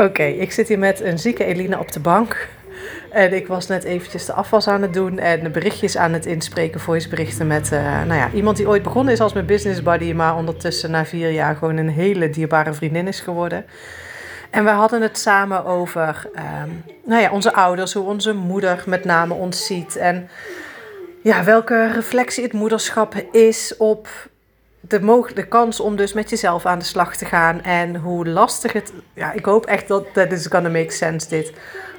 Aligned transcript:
Oké, 0.00 0.22
ik 0.22 0.52
zit 0.52 0.68
hier 0.68 0.78
met 0.78 1.00
een 1.00 1.18
zieke 1.18 1.44
Elina 1.44 1.78
op 1.78 1.92
de 1.92 2.00
bank. 2.00 2.48
En 3.10 3.32
ik 3.32 3.46
was 3.46 3.66
net 3.66 3.84
eventjes 3.84 4.24
de 4.24 4.32
afwas 4.32 4.68
aan 4.68 4.82
het 4.82 4.92
doen 4.92 5.18
en 5.18 5.42
de 5.42 5.50
berichtjes 5.50 5.96
aan 5.96 6.12
het 6.12 6.26
inspreken, 6.26 6.80
voiceberichten 6.80 7.46
met 7.46 7.72
uh, 7.72 8.04
nou 8.04 8.14
ja, 8.14 8.30
iemand 8.34 8.56
die 8.56 8.68
ooit 8.68 8.82
begonnen 8.82 9.12
is 9.12 9.20
als 9.20 9.32
mijn 9.32 9.46
business 9.46 9.82
buddy, 9.82 10.12
maar 10.12 10.36
ondertussen 10.36 10.90
na 10.90 11.04
vier 11.04 11.30
jaar 11.30 11.56
gewoon 11.56 11.76
een 11.76 11.88
hele 11.88 12.30
dierbare 12.30 12.72
vriendin 12.72 13.08
is 13.08 13.20
geworden. 13.20 13.64
En 14.50 14.64
we 14.64 14.70
hadden 14.70 15.02
het 15.02 15.18
samen 15.18 15.64
over 15.64 16.28
um, 16.64 16.84
nou 17.04 17.22
ja, 17.22 17.30
onze 17.30 17.52
ouders, 17.52 17.92
hoe 17.92 18.06
onze 18.06 18.32
moeder 18.32 18.82
met 18.86 19.04
name 19.04 19.34
ons 19.34 19.66
ziet. 19.66 19.96
En 19.96 20.28
ja, 21.22 21.44
welke 21.44 21.92
reflectie 21.92 22.42
het 22.42 22.52
moederschap 22.52 23.14
is 23.32 23.76
op 23.76 24.08
de, 24.80 25.00
mogelijke 25.00 25.48
kans 25.48 25.80
om 25.80 25.96
dus 25.96 26.12
met 26.12 26.30
jezelf 26.30 26.66
aan 26.66 26.78
de 26.78 26.84
slag 26.84 27.16
te 27.16 27.24
gaan. 27.24 27.62
En 27.62 27.96
hoe 27.96 28.28
lastig 28.28 28.72
het... 28.72 28.92
Ja, 29.14 29.32
ik 29.32 29.44
hoop 29.44 29.66
echt 29.66 29.88
dat 29.88 30.06
dat 30.12 30.32
is 30.32 30.46
gonna 30.46 30.68
make 30.68 30.90
sense 30.90 31.28
dit. 31.28 31.52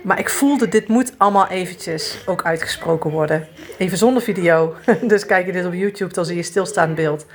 Maar 0.03 0.19
ik 0.19 0.29
voelde, 0.29 0.69
dit 0.69 0.87
moet 0.87 1.13
allemaal 1.17 1.47
eventjes 1.47 2.23
ook 2.25 2.43
uitgesproken 2.43 3.11
worden. 3.11 3.47
Even 3.77 3.97
zonder 3.97 4.21
video. 4.21 4.75
Dus 5.01 5.25
kijk 5.25 5.45
je 5.45 5.51
dit 5.51 5.65
op 5.65 5.73
YouTube, 5.73 6.13
dan 6.13 6.25
zie 6.25 6.35
je 6.35 6.43
stilstaand 6.43 6.95
beeld. 6.95 7.25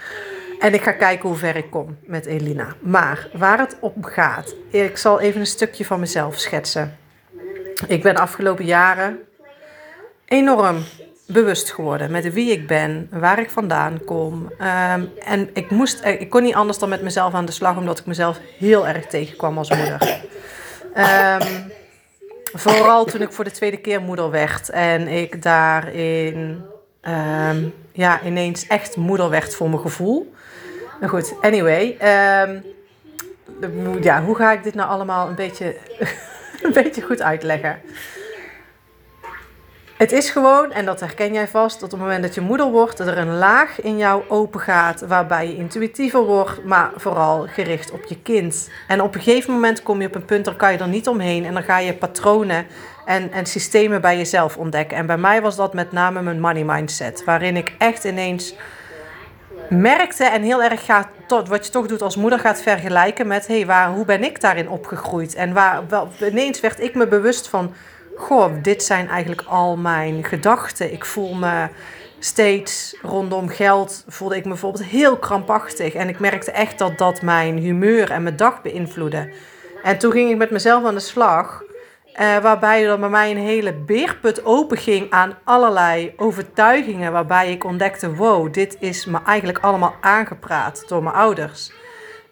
En 0.59 0.75
ik 0.75 0.83
ga 0.83 0.93
kijken 0.93 1.29
hoe 1.29 1.39
ver 1.39 1.57
ik 1.57 1.71
kom 1.71 1.97
met 2.05 2.27
Elina. 2.27 2.75
Maar 2.81 3.29
waar 3.33 3.59
het 3.59 3.77
om 3.81 4.05
gaat, 4.05 4.55
ik 4.71 4.97
zal 4.97 5.21
even 5.21 5.41
een 5.41 5.47
stukje 5.47 5.85
van 5.85 6.01
mezelf 6.01 6.39
schetsen. 6.39 6.97
Ik 7.87 8.03
ben 8.03 8.17
afgelopen 8.17 8.65
jaren 8.65 9.19
enorm 10.25 10.85
bewust 11.27 11.73
geworden 11.73 12.11
met 12.11 12.33
wie 12.33 12.53
ik 12.53 12.67
ben, 12.67 13.09
waar 13.11 13.39
ik 13.39 13.51
vandaan 13.51 14.05
kom. 14.05 14.43
Um, 14.43 15.11
en 15.25 15.51
ik, 15.53 15.71
moest, 15.71 16.01
eh, 16.01 16.21
ik 16.21 16.31
kon 16.31 16.43
niet 16.43 16.55
anders 16.55 16.79
dan 16.79 16.89
met 16.89 17.03
mezelf 17.03 17.35
aan 17.35 17.45
de 17.45 17.53
slag, 17.53 17.77
omdat 17.77 17.99
ik 17.99 18.07
mezelf 18.07 18.39
heel 18.59 18.87
erg 18.87 19.07
tegenkwam 19.07 19.59
als 19.59 19.71
moeder. 19.71 20.23
Um, 20.97 21.73
vooral 22.53 23.05
toen 23.05 23.23
ik 23.23 23.33
voor 23.33 23.45
de 23.45 23.51
tweede 23.51 23.77
keer 23.77 24.01
moeder 24.01 24.31
werd 24.31 24.71
en 24.71 25.09
ik 25.09 25.43
daarin 25.43 26.65
um, 27.03 27.75
ja, 27.93 28.23
ineens 28.25 28.67
echt 28.67 28.97
moeder 28.97 29.31
werd 29.31 29.55
voor 29.55 29.69
mijn 29.69 29.83
gevoel. 29.83 30.35
Maar 31.01 31.09
goed, 31.09 31.35
anyway. 31.41 31.97
ja, 34.01 34.23
hoe 34.25 34.37
ga 34.37 34.53
ik 34.53 34.63
dit 34.63 34.75
nou 34.75 34.89
allemaal 34.89 35.29
een 35.29 35.35
beetje, 35.35 35.77
een 36.63 36.73
beetje 36.73 37.03
goed 37.03 37.23
uitleggen? 37.23 37.81
Het 39.97 40.13
is 40.13 40.31
gewoon, 40.31 40.73
en 40.73 40.85
dat 40.85 41.01
herken 41.01 41.33
jij 41.33 41.49
vast, 41.49 41.81
dat 41.81 41.93
op 41.93 41.99
het 41.99 42.09
moment 42.09 42.23
dat 42.23 42.35
je 42.35 42.41
moeder 42.41 42.71
wordt, 42.71 42.97
dat 42.97 43.07
er 43.07 43.19
een 43.19 43.37
laag 43.37 43.81
in 43.81 43.97
jou 43.97 44.23
open 44.29 44.61
gaat, 44.61 45.01
waarbij 45.01 45.47
je 45.47 45.57
intuïtiever 45.57 46.25
wordt, 46.25 46.65
maar 46.65 46.91
vooral 46.97 47.47
gericht 47.47 47.91
op 47.91 48.05
je 48.05 48.19
kind. 48.23 48.71
En 48.89 49.03
op 49.03 49.15
een 49.15 49.21
gegeven 49.21 49.53
moment 49.53 49.83
kom 49.83 50.01
je 50.01 50.07
op 50.07 50.15
een 50.15 50.25
punt, 50.25 50.45
daar 50.45 50.55
kan 50.55 50.73
je 50.73 50.79
er 50.79 50.89
niet 50.89 51.09
omheen 51.09 51.45
en 51.45 51.53
dan 51.53 51.63
ga 51.63 51.79
je 51.79 51.95
patronen 51.95 52.67
en, 53.05 53.33
en 53.33 53.47
systemen 53.47 54.01
bij 54.01 54.17
jezelf 54.17 54.57
ontdekken. 54.57 54.97
En 54.97 55.07
bij 55.07 55.19
mij 55.19 55.43
was 55.43 55.57
dat 55.57 55.75
met 55.75 55.93
name 55.93 56.23
mijn 56.23 56.41
money 56.41 56.65
mindset, 56.65 57.25
waarin 57.25 57.57
ik 57.57 57.75
echt 57.79 58.05
ineens 58.05 58.55
merkte 59.69 60.25
en 60.25 60.43
heel 60.43 60.63
erg 60.63 60.85
gaat, 60.85 61.09
tot, 61.27 61.49
wat 61.49 61.67
je 61.67 61.73
toch 61.73 61.87
doet 61.87 62.03
als 62.03 62.17
moeder 62.17 62.39
gaat 62.39 62.63
vergelijken 62.63 63.27
met, 63.27 63.47
hé, 63.47 63.61
hey, 63.61 63.87
hoe 63.87 64.05
ben 64.05 64.25
ik 64.25 64.41
daarin 64.41 64.69
opgegroeid? 64.69 65.35
En 65.35 65.53
waar, 65.53 65.83
wel, 65.89 66.09
ineens 66.21 66.61
werd 66.61 66.81
ik 66.81 66.95
me 66.95 67.07
bewust 67.07 67.49
van 67.49 67.75
goh, 68.17 68.53
dit 68.63 68.83
zijn 68.83 69.09
eigenlijk 69.09 69.43
al 69.47 69.77
mijn 69.77 70.25
gedachten. 70.25 70.93
Ik 70.93 71.05
voel 71.05 71.35
me 71.35 71.69
steeds 72.19 72.97
rondom 73.03 73.49
geld, 73.49 74.05
voelde 74.09 74.37
ik 74.37 74.43
me 74.43 74.49
bijvoorbeeld 74.49 74.85
heel 74.85 75.17
krampachtig. 75.17 75.95
En 75.95 76.09
ik 76.09 76.19
merkte 76.19 76.51
echt 76.51 76.79
dat 76.79 76.99
dat 76.99 77.23
mijn 77.23 77.59
humeur 77.59 78.11
en 78.11 78.23
mijn 78.23 78.37
dag 78.37 78.63
beïnvloedde. 78.63 79.31
En 79.83 79.99
toen 79.99 80.13
ging 80.13 80.31
ik 80.31 80.37
met 80.37 80.51
mezelf 80.51 80.85
aan 80.85 80.95
de 80.95 81.01
slag. 81.01 81.63
Uh, 82.21 82.39
waarbij 82.39 82.87
er 82.89 82.99
bij 82.99 83.09
mij 83.09 83.31
een 83.31 83.37
hele 83.37 83.73
beerput 83.73 84.45
open 84.45 84.77
ging 84.77 85.11
aan 85.11 85.39
allerlei 85.45 86.13
overtuigingen. 86.17 87.13
Waarbij 87.13 87.53
ik 87.53 87.65
ontdekte: 87.65 88.15
wow, 88.15 88.53
dit 88.53 88.77
is 88.81 89.07
me 89.07 89.19
eigenlijk 89.27 89.59
allemaal 89.59 89.95
aangepraat 90.01 90.89
door 90.89 91.03
mijn 91.03 91.15
ouders. 91.15 91.73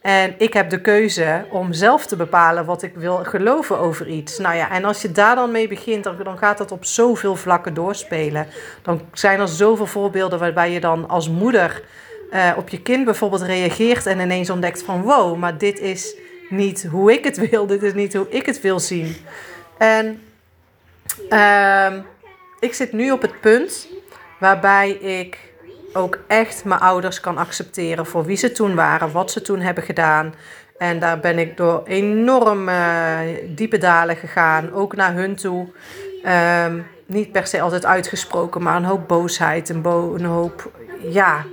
En 0.02 0.34
ik 0.38 0.52
heb 0.52 0.70
de 0.70 0.80
keuze 0.80 1.44
om 1.50 1.72
zelf 1.72 2.06
te 2.06 2.16
bepalen 2.16 2.64
wat 2.64 2.82
ik 2.82 2.94
wil 2.94 3.16
geloven 3.16 3.78
over 3.78 4.08
iets. 4.08 4.38
Nou 4.38 4.54
ja, 4.56 4.70
en 4.70 4.84
als 4.84 5.02
je 5.02 5.12
daar 5.12 5.34
dan 5.34 5.50
mee 5.50 5.68
begint, 5.68 6.04
dan, 6.04 6.38
gaat 6.38 6.58
dat 6.58 6.72
op 6.72 6.84
zoveel 6.84 7.36
vlakken 7.36 7.74
doorspelen. 7.74 8.46
Dan 8.82 9.00
zijn 9.12 9.40
er 9.40 9.48
zoveel 9.48 9.86
voorbeelden 9.86 10.38
waarbij 10.38 10.70
je 10.70 10.80
dan 10.80 11.08
als 11.08 11.28
moeder 11.28 11.82
uh, 12.32 12.50
op 12.56 12.68
je 12.68 12.82
kind 12.82 13.04
bijvoorbeeld 13.04 13.42
reageert 13.42 14.06
en 14.06 14.20
ineens 14.20 14.50
ontdekt 14.50 14.82
van 14.82 15.02
wow, 15.02 15.36
maar 15.36 15.58
dit 15.58 15.80
is 15.80 16.16
niet 16.48 16.86
hoe 16.90 17.12
ik 17.12 17.24
het 17.24 17.50
wil, 17.50 17.66
dit 17.66 17.82
is 17.82 17.94
niet 17.94 18.14
hoe 18.14 18.26
ik 18.28 18.46
het 18.46 18.60
wil 18.60 18.80
zien. 18.80 19.16
En 19.78 20.22
uh, 21.30 21.92
ik 22.60 22.74
zit 22.74 22.92
nu 22.92 23.10
op 23.10 23.22
het 23.22 23.40
punt 23.40 23.88
waarbij 24.38 24.90
ik 24.90 25.51
ook 25.92 26.18
echt 26.26 26.64
mijn 26.64 26.80
ouders 26.80 27.20
kan 27.20 27.38
accepteren 27.38 28.06
voor 28.06 28.24
wie 28.24 28.36
ze 28.36 28.52
toen 28.52 28.74
waren, 28.74 29.12
wat 29.12 29.30
ze 29.30 29.42
toen 29.42 29.60
hebben 29.60 29.84
gedaan. 29.84 30.34
En 30.78 30.98
daar 30.98 31.20
ben 31.20 31.38
ik 31.38 31.56
door 31.56 31.82
enorm 31.84 32.68
uh, 32.68 33.18
diepe 33.46 33.78
dalen 33.78 34.16
gegaan, 34.16 34.72
ook 34.72 34.96
naar 34.96 35.14
hun 35.14 35.36
toe. 35.36 35.68
Um, 36.66 36.86
niet 37.06 37.32
per 37.32 37.46
se 37.46 37.60
altijd 37.60 37.86
uitgesproken, 37.86 38.62
maar 38.62 38.76
een 38.76 38.84
hoop 38.84 39.08
boosheid, 39.08 39.68
een, 39.68 39.84
een 39.84 40.24
hoop, 40.24 40.70
ja, 41.00 41.44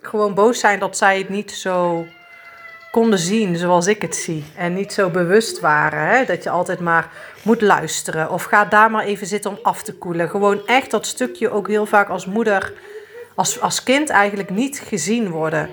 gewoon 0.00 0.34
boos 0.34 0.60
zijn 0.60 0.78
dat 0.78 0.96
zij 0.96 1.18
het 1.18 1.28
niet 1.28 1.50
zo 1.50 2.06
konden 2.90 3.18
zien 3.18 3.56
zoals 3.56 3.86
ik 3.86 4.02
het 4.02 4.16
zie. 4.16 4.44
En 4.56 4.74
niet 4.74 4.92
zo 4.92 5.10
bewust 5.10 5.60
waren. 5.60 6.06
Hè? 6.06 6.24
Dat 6.24 6.42
je 6.42 6.50
altijd 6.50 6.80
maar 6.80 7.10
moet 7.42 7.60
luisteren. 7.60 8.30
Of 8.30 8.44
ga 8.44 8.64
daar 8.64 8.90
maar 8.90 9.04
even 9.04 9.26
zitten 9.26 9.50
om 9.50 9.58
af 9.62 9.82
te 9.82 9.94
koelen. 9.94 10.28
Gewoon 10.28 10.66
echt 10.66 10.90
dat 10.90 11.06
stukje 11.06 11.50
ook 11.50 11.68
heel 11.68 11.86
vaak 11.86 12.08
als 12.08 12.26
moeder 12.26 12.72
als, 13.42 13.60
als 13.60 13.82
kind 13.82 14.10
eigenlijk 14.10 14.50
niet 14.50 14.82
gezien 14.86 15.30
worden. 15.30 15.70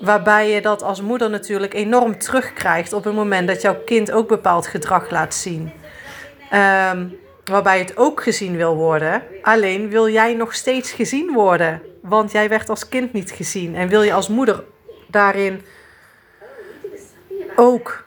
Waarbij 0.00 0.50
je 0.50 0.60
dat 0.60 0.82
als 0.82 1.00
moeder 1.00 1.30
natuurlijk 1.30 1.74
enorm 1.74 2.18
terugkrijgt 2.18 2.92
op 2.92 3.04
het 3.04 3.14
moment 3.14 3.48
dat 3.48 3.62
jouw 3.62 3.76
kind 3.84 4.12
ook 4.12 4.28
bepaald 4.28 4.66
gedrag 4.66 5.10
laat 5.10 5.34
zien. 5.34 5.72
Um, 6.92 7.16
waarbij 7.44 7.78
het 7.78 7.96
ook 7.96 8.22
gezien 8.22 8.56
wil 8.56 8.74
worden. 8.74 9.22
Alleen 9.42 9.88
wil 9.90 10.08
jij 10.08 10.34
nog 10.34 10.54
steeds 10.54 10.92
gezien 10.92 11.32
worden. 11.32 11.82
Want 12.02 12.32
jij 12.32 12.48
werd 12.48 12.68
als 12.68 12.88
kind 12.88 13.12
niet 13.12 13.30
gezien. 13.30 13.76
En 13.76 13.88
wil 13.88 14.02
je 14.02 14.12
als 14.12 14.28
moeder 14.28 14.64
daarin 15.06 15.62
ook 17.56 18.04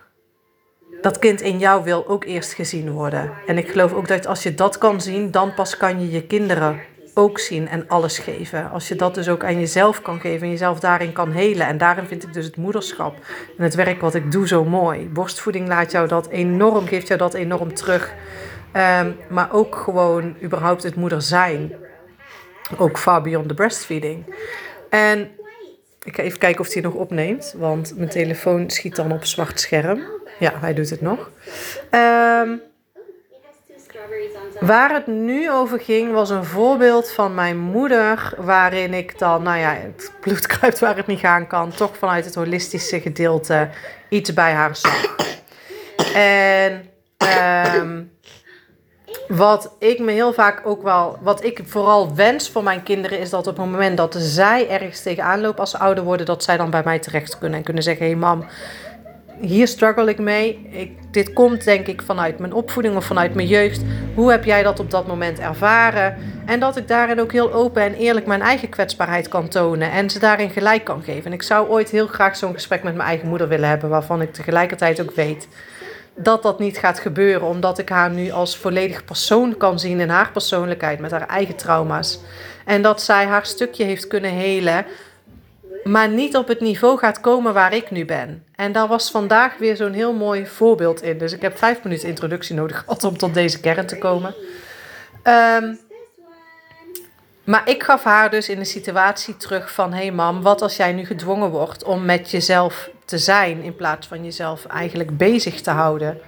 dat 1.02 1.20
kind 1.20 1.42
in 1.42 1.60
jou 1.60 1.84
wil 1.84 2.08
ook 2.08 2.24
eerst 2.24 2.54
gezien 2.54 2.92
worden. 2.92 3.32
En 3.46 3.58
ik 3.58 3.70
geloof 3.70 3.94
ook 3.94 4.08
dat 4.08 4.28
als 4.28 4.44
je 4.44 4.56
dat 4.56 4.78
kan 4.78 5.02
zien, 5.02 5.32
dan 5.32 5.54
pas 5.54 5.78
kan 5.78 6.00
je 6.00 6.12
je 6.12 6.24
kinderen 6.24 6.80
ook 7.18 7.40
zien 7.40 7.68
en 7.68 7.88
alles 7.88 8.18
geven. 8.18 8.70
Als 8.72 8.88
je 8.88 8.96
dat 8.96 9.16
dus 9.16 9.30
ook 9.30 9.44
aan 9.44 9.60
jezelf 9.60 10.02
kan 10.02 10.20
geven 10.20 10.42
en 10.42 10.52
jezelf 10.52 10.80
daarin 10.80 11.12
kan 11.12 11.32
helen. 11.32 11.68
En 11.68 11.78
daarin 11.78 12.06
vind 12.06 12.24
ik 12.24 12.34
dus 12.34 12.46
het 12.46 12.58
moederschap 12.58 13.16
en 13.58 13.64
het 13.64 13.76
werk 13.76 14.02
wat 14.02 14.14
ik 14.14 14.32
doe 14.32 14.48
zo 14.48 14.66
mooi. 14.66 15.10
Borstvoeding 15.10 15.68
laat 15.68 15.92
jou 15.92 16.08
dat 16.08 16.28
enorm, 16.28 16.88
geeft 16.88 17.08
jou 17.08 17.20
dat 17.20 17.34
enorm 17.34 17.74
terug. 17.74 18.14
Um, 18.74 19.18
maar 19.30 19.52
ook 19.52 19.76
gewoon 19.76 20.36
überhaupt 20.44 20.84
het 20.84 20.96
moeder 20.96 21.22
zijn. 21.22 21.74
Ook 22.78 22.98
far 22.98 23.22
beyond 23.22 23.48
the 23.48 23.54
breastfeeding. 23.54 24.36
En 24.90 25.30
ik 26.04 26.16
ga 26.16 26.24
even 26.24 26.40
kijken 26.40 26.62
of 26.62 26.74
hij 26.74 26.82
nog 26.82 26.94
opneemt, 26.94 27.56
want 27.58 27.94
mijn 27.98 28.10
telefoon 28.10 28.70
schiet 28.70 28.96
dan 28.96 29.12
op 29.12 29.26
zwart 29.26 29.60
scherm. 29.60 30.02
Ja, 30.40 30.54
hij 30.60 30.74
doet 30.74 30.90
het 30.90 31.02
nog. 31.02 31.32
Um, 31.92 32.62
Waar 34.60 34.94
het 34.94 35.08
nu 35.08 35.52
over 35.52 35.80
ging, 35.80 36.14
was 36.14 36.30
een 36.30 36.44
voorbeeld 36.44 37.12
van 37.12 37.34
mijn 37.34 37.58
moeder, 37.58 38.34
waarin 38.38 38.94
ik 38.94 39.20
dan, 39.20 39.44
nou 39.44 39.58
ja, 39.58 39.74
het 39.74 40.12
bloed 40.20 40.48
kruipt 40.48 40.80
waar 40.80 40.96
het 40.96 41.08
niet 41.08 41.20
gaan 41.20 41.48
kan, 41.48 41.72
toch 41.72 41.98
vanuit 41.98 42.26
het 42.26 42.36
holistische 42.36 43.02
gedeelte 43.02 43.70
iets 44.10 44.34
bij 44.34 44.52
haar 44.54 44.76
zag. 44.76 45.16
En 46.14 46.90
um, 47.76 48.12
wat 49.28 49.76
ik 49.80 50.00
me 50.00 50.12
heel 50.12 50.34
vaak 50.34 50.62
ook 50.66 50.84
wel, 50.84 51.18
wat 51.22 51.44
ik 51.44 51.62
vooral 51.66 52.16
wens 52.16 52.50
voor 52.50 52.64
mijn 52.64 52.84
kinderen, 52.84 53.20
is 53.20 53.30
dat 53.30 53.48
op 53.48 53.58
het 53.58 53.66
moment 53.66 53.98
dat 53.98 54.16
zij 54.20 54.70
ergens 54.70 55.02
tegenaan 55.02 55.42
lopen 55.42 55.60
als 55.60 55.72
ze 55.72 55.78
ouder 55.78 56.04
worden, 56.04 56.26
dat 56.26 56.44
zij 56.44 56.58
dan 56.58 56.70
bij 56.70 56.82
mij 56.84 57.00
terecht 57.00 57.38
kunnen 57.38 57.58
en 57.58 57.66
kunnen 57.66 57.84
zeggen: 57.84 58.06
hé 58.06 58.12
hey 58.12 58.20
mam, 58.20 58.46
hier 59.42 59.68
struggle 59.68 60.10
ik 60.10 60.20
mee. 60.20 60.68
Ik, 60.72 60.92
dit 61.12 61.34
komt 61.34 61.64
denk 61.64 61.88
ik 61.88 62.02
vanuit 62.02 62.40
mijn 62.40 62.54
opvoeding 62.54 62.96
of 62.96 63.06
vanuit 63.06 63.34
mijn 63.36 63.48
jeugd. 63.48 63.82
Hoe 64.16 64.32
heb 64.32 64.44
jij 64.44 64.64
dat 64.64 64.80
op 64.80 64.92
dat 64.92 65.08
moment 65.08 65.40
ervaren? 65.40 66.18
En 66.46 66.60
dat 66.60 66.78
ik 66.78 66.88
daarin 66.88 67.22
ook 67.22 67.32
heel 67.32 67.54
open 67.54 67.82
en 67.82 67.94
eerlijk 67.94 68.26
mijn 68.26 68.42
eigen 68.42 68.70
kwetsbaarheid 68.70 69.28
kan 69.28 69.48
tonen 69.48 69.92
en 69.92 70.10
ze 70.10 70.20
daarin 70.20 70.50
gelijk 70.50 70.84
kan 70.84 71.04
geven. 71.04 71.26
En 71.26 71.34
ik 71.34 71.44
zou 71.44 71.68
ooit 71.70 71.90
heel 71.90 72.08
graag 72.08 72.36
zo'n 72.36 72.54
gesprek 72.54 72.84
met 72.84 72.96
mijn 72.96 73.10
eigen 73.10 73.28
moeder 73.28 73.48
willen 73.48 73.70
hebben, 73.70 73.90
waarvan 73.90 74.22
ik 74.22 74.34
tegelijkertijd 74.34 75.02
ook 75.02 75.16
weet 75.16 75.48
dat 76.16 76.44
dat 76.44 76.60
niet 76.60 76.78
gaat 76.78 77.00
gebeuren, 77.00 77.48
omdat 77.48 77.78
ik 77.78 77.90
haar 77.90 78.10
nu 78.10 78.32
als 78.32 78.58
volledig 78.58 79.06
persoon 79.06 79.58
kan 79.58 79.80
zien 79.80 80.00
in 80.00 80.10
haar 80.10 80.32
persoonlijkheid 80.32 81.00
met 81.00 81.12
haar 81.12 81.28
eigen 81.28 81.56
trauma's. 81.56 82.20
En 82.66 82.82
dat 82.82 83.02
zij 83.02 83.26
haar 83.26 83.46
stukje 83.46 83.84
heeft 83.84 84.08
kunnen 84.08 84.32
helen 84.32 84.86
maar 85.88 86.10
niet 86.10 86.36
op 86.36 86.48
het 86.48 86.60
niveau 86.60 86.98
gaat 86.98 87.20
komen 87.20 87.54
waar 87.54 87.74
ik 87.74 87.92
nu 87.92 88.06
ben. 88.06 88.44
En 88.56 88.72
daar 88.72 88.88
was 88.88 89.12
vandaag 89.12 89.58
weer 89.58 89.76
zo'n 89.76 89.94
heel 89.94 90.14
mooi 90.14 90.46
voorbeeld 90.46 91.02
in. 91.02 91.18
Dus 91.18 91.34
ik 91.34 91.42
heb 91.42 91.58
vijf 91.58 91.84
minuten 91.84 92.08
introductie 92.08 92.56
nodig 92.56 92.80
gehad 92.80 93.04
om 93.04 93.18
tot 93.18 93.34
deze 93.34 93.60
kern 93.60 93.88
te 93.88 93.98
komen. 93.98 94.36
Ehm, 95.24 95.76
maar 97.44 97.70
ik 97.70 97.84
gaf 97.84 98.04
haar 98.04 98.30
dus 98.30 98.50
in 98.50 98.60
de 98.60 98.66
situatie 98.66 99.38
terug 99.38 99.72
van... 99.72 99.94
hé 99.94 100.02
hey 100.02 100.12
mam, 100.12 100.42
wat 100.42 100.62
als 100.62 100.76
jij 100.76 100.94
nu 100.94 101.06
gedwongen 101.06 101.50
wordt 101.50 101.84
om 101.84 102.06
met 102.06 102.32
jezelf 102.32 102.90
te 103.06 103.18
zijn... 103.18 103.62
in 103.62 103.76
plaats 103.76 104.08
van 104.08 104.24
jezelf 104.24 104.66
eigenlijk 104.66 105.18
bezig 105.18 105.62
te 105.62 105.72
houden... 105.72 106.22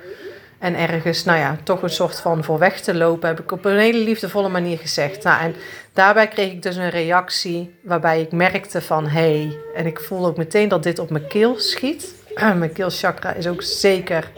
En 0.59 0.75
ergens, 0.75 1.23
nou 1.23 1.39
ja, 1.39 1.57
toch 1.63 1.81
een 1.81 1.89
soort 1.89 2.19
van 2.19 2.43
voor 2.43 2.59
weg 2.59 2.81
te 2.81 2.95
lopen, 2.95 3.27
heb 3.27 3.39
ik 3.39 3.51
op 3.51 3.65
een 3.65 3.77
hele 3.77 3.99
liefdevolle 3.99 4.49
manier 4.49 4.77
gezegd. 4.77 5.23
Nou, 5.23 5.41
en 5.41 5.55
daarbij 5.93 6.27
kreeg 6.27 6.51
ik 6.51 6.63
dus 6.63 6.75
een 6.75 6.89
reactie 6.89 7.75
waarbij 7.83 8.21
ik 8.21 8.31
merkte 8.31 8.81
van 8.81 9.07
hé, 9.07 9.19
hey, 9.19 9.57
en 9.75 9.85
ik 9.85 9.99
voelde 9.99 10.27
ook 10.27 10.37
meteen 10.37 10.67
dat 10.67 10.83
dit 10.83 10.99
op 10.99 11.09
mijn 11.09 11.27
keel 11.27 11.59
schiet. 11.59 12.13
mijn 12.55 12.73
keelchakra 12.73 13.33
is 13.33 13.47
ook 13.47 13.61
zeker 13.61 14.31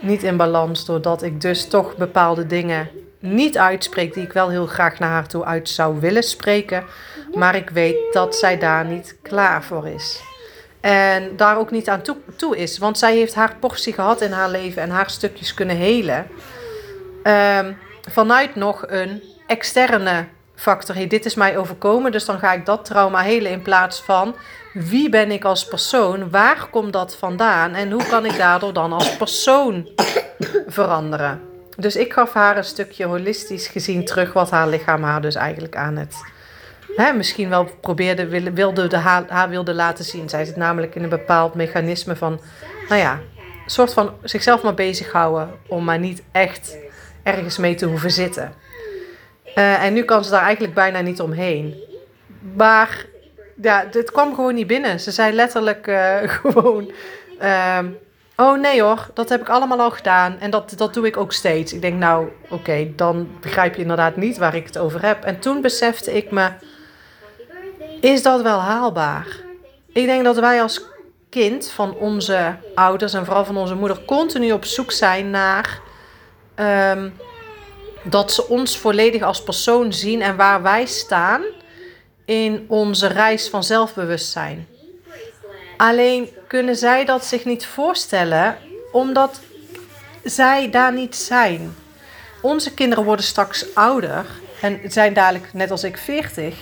niet 0.00 0.22
in 0.22 0.36
balans, 0.36 0.84
doordat 0.84 1.22
ik 1.22 1.40
dus 1.40 1.68
toch 1.68 1.96
bepaalde 1.96 2.46
dingen 2.46 2.88
niet 3.18 3.58
uitspreek 3.58 4.14
die 4.14 4.22
ik 4.22 4.32
wel 4.32 4.48
heel 4.48 4.66
graag 4.66 4.98
naar 4.98 5.10
haar 5.10 5.28
toe 5.28 5.44
uit 5.44 5.68
zou 5.68 6.00
willen 6.00 6.22
spreken. 6.22 6.84
Maar 7.34 7.54
ik 7.54 7.70
weet 7.70 7.96
dat 8.12 8.36
zij 8.36 8.58
daar 8.58 8.84
niet 8.84 9.16
klaar 9.22 9.64
voor 9.64 9.88
is. 9.88 10.33
En 10.84 11.36
daar 11.36 11.58
ook 11.58 11.70
niet 11.70 11.88
aan 11.88 12.02
toe, 12.02 12.16
toe, 12.36 12.56
is. 12.56 12.78
Want 12.78 12.98
zij 12.98 13.16
heeft 13.16 13.34
haar 13.34 13.56
portie 13.60 13.92
gehad 13.92 14.20
in 14.20 14.32
haar 14.32 14.48
leven 14.48 14.82
en 14.82 14.90
haar 14.90 15.10
stukjes 15.10 15.54
kunnen 15.54 15.76
helen. 15.76 16.26
Ehm, 17.22 17.72
vanuit 18.10 18.54
nog 18.54 18.84
een 18.86 19.22
externe 19.46 20.26
factor. 20.54 20.94
Hey, 20.94 21.06
dit 21.06 21.24
is 21.24 21.34
mij 21.34 21.56
overkomen, 21.56 22.12
dus 22.12 22.24
dan 22.24 22.38
ga 22.38 22.52
ik 22.52 22.66
dat 22.66 22.84
trauma 22.84 23.20
helen 23.20 23.52
in 23.52 23.62
plaats 23.62 24.02
van 24.02 24.34
wie 24.72 25.08
ben 25.08 25.30
ik 25.30 25.44
als 25.44 25.64
persoon? 25.64 26.30
Waar 26.30 26.66
komt 26.70 26.92
dat 26.92 27.16
vandaan? 27.16 27.74
En 27.74 27.90
hoe 27.90 28.06
kan 28.06 28.24
ik 28.24 28.36
daardoor 28.36 28.72
dan 28.72 28.92
als 28.92 29.16
persoon 29.16 29.88
veranderen? 30.66 31.40
Dus 31.76 31.96
ik 31.96 32.12
gaf 32.12 32.32
haar 32.32 32.56
een 32.56 32.64
stukje 32.64 33.04
holistisch 33.04 33.66
gezien 33.66 34.04
terug 34.04 34.32
wat 34.32 34.50
haar 34.50 34.68
lichaam 34.68 35.02
haar 35.02 35.20
dus 35.20 35.34
eigenlijk 35.34 35.76
aan 35.76 35.96
het 35.96 36.14
hè, 36.96 37.12
misschien 37.12 37.48
wel 37.48 37.68
probeerde, 37.80 38.52
wilde, 38.52 38.86
de 38.86 38.96
haar, 38.96 39.24
haar 39.28 39.48
wilde 39.48 39.74
laten 39.74 40.04
zien. 40.04 40.28
Zij 40.28 40.44
zit 40.44 40.56
namelijk 40.56 40.94
in 40.94 41.02
een 41.02 41.08
bepaald 41.08 41.54
mechanisme 41.54 42.16
van, 42.16 42.40
nou 42.88 43.00
ja, 43.00 43.20
soort 43.66 43.92
van 43.92 44.12
zichzelf 44.22 44.62
maar 44.62 44.74
bezighouden 44.74 45.50
om 45.68 45.84
maar 45.84 45.98
niet 45.98 46.22
echt 46.32 46.76
ergens 47.22 47.58
mee 47.58 47.74
te 47.74 47.86
hoeven 47.86 48.10
zitten. 48.10 48.52
Uh, 49.54 49.84
en 49.84 49.92
nu 49.92 50.02
kan 50.02 50.24
ze 50.24 50.30
daar 50.30 50.42
eigenlijk 50.42 50.74
bijna 50.74 51.00
niet 51.00 51.20
omheen. 51.20 51.74
Maar 52.56 53.06
ja, 53.62 53.84
dit 53.90 54.10
kwam 54.10 54.34
gewoon 54.34 54.54
niet 54.54 54.66
binnen. 54.66 55.00
Ze 55.00 55.10
zei 55.10 55.32
letterlijk 55.32 55.86
uh, 55.86 56.16
gewoon: 56.42 56.92
uh, 57.42 57.78
Oh 58.36 58.60
nee 58.60 58.82
hoor, 58.82 59.10
dat 59.14 59.28
heb 59.28 59.40
ik 59.40 59.48
allemaal 59.48 59.80
al 59.80 59.90
gedaan 59.90 60.38
en 60.40 60.50
dat, 60.50 60.72
dat 60.76 60.94
doe 60.94 61.06
ik 61.06 61.16
ook 61.16 61.32
steeds. 61.32 61.72
Ik 61.72 61.80
denk, 61.80 61.98
nou 61.98 62.28
oké, 62.48 62.92
dan 62.96 63.28
begrijp 63.40 63.74
je 63.74 63.82
inderdaad 63.82 64.16
niet 64.16 64.38
waar 64.38 64.54
ik 64.54 64.66
het 64.66 64.78
over 64.78 65.06
heb. 65.06 65.24
En 65.24 65.38
toen 65.38 65.60
besefte 65.60 66.16
ik 66.16 66.30
me 66.30 66.48
is 68.04 68.22
dat 68.22 68.42
wel 68.42 68.58
haalbaar? 68.58 69.26
Ik 69.92 70.06
denk 70.06 70.24
dat 70.24 70.38
wij 70.38 70.62
als 70.62 70.82
kind 71.30 71.70
van 71.70 71.94
onze 71.94 72.56
ouders 72.74 73.14
en 73.14 73.24
vooral 73.24 73.44
van 73.44 73.56
onze 73.56 73.74
moeder 73.74 74.04
continu 74.04 74.52
op 74.52 74.64
zoek 74.64 74.92
zijn 74.92 75.30
naar 75.30 75.80
um, 76.56 77.16
dat 78.02 78.32
ze 78.32 78.48
ons 78.48 78.78
volledig 78.78 79.22
als 79.22 79.42
persoon 79.42 79.92
zien 79.92 80.22
en 80.22 80.36
waar 80.36 80.62
wij 80.62 80.86
staan 80.86 81.42
in 82.24 82.64
onze 82.68 83.06
reis 83.06 83.48
van 83.48 83.64
zelfbewustzijn. 83.64 84.68
Alleen 85.76 86.28
kunnen 86.48 86.76
zij 86.76 87.04
dat 87.04 87.24
zich 87.24 87.44
niet 87.44 87.66
voorstellen 87.66 88.58
omdat 88.92 89.40
zij 90.24 90.70
daar 90.70 90.92
niet 90.92 91.16
zijn. 91.16 91.74
Onze 92.42 92.74
kinderen 92.74 93.04
worden 93.04 93.24
straks 93.24 93.74
ouder 93.74 94.26
en 94.60 94.80
zijn 94.88 95.12
dadelijk, 95.12 95.52
net 95.52 95.70
als 95.70 95.84
ik, 95.84 95.98
40. 95.98 96.54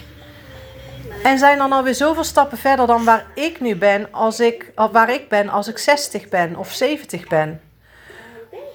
En 1.23 1.39
zijn 1.39 1.59
dan 1.59 1.73
alweer 1.73 1.95
zoveel 1.95 2.25
stappen 2.25 2.59
verder 2.59 2.87
dan 2.87 3.05
waar 3.05 3.27
ik 3.35 3.61
nu 3.61 3.77
ben 3.77 4.09
als 4.11 4.41
ik, 4.41 4.73
waar 4.93 5.11
ik 5.11 5.29
ben 5.29 5.49
als 5.49 5.69
ik 5.69 5.79
60 5.79 6.29
ben 6.29 6.57
of 6.57 6.73
70 6.73 7.29
ben. 7.29 7.61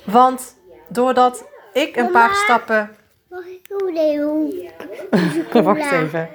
Want 0.04 0.56
doordat 0.88 1.44
ik 1.74 1.96
een 1.96 2.12
paar 2.12 2.36
stappen. 2.36 2.96
Wacht 5.64 5.92
even. 5.92 6.30